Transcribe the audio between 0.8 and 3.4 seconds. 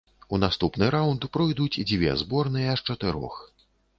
раўнд пройдуць дзве зборныя з чатырох.